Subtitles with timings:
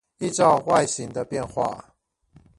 [0.17, 1.93] 依照外形的變化